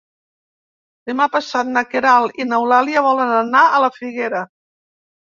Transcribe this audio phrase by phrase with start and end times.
[1.09, 4.41] Demà passat na Queralt i n'Eulàlia volen anar a la Figuera.